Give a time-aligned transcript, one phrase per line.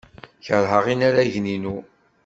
[0.45, 1.77] Keṛheɣ inaragen-inu.